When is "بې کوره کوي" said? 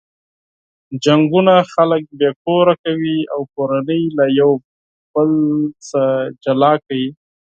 2.19-3.17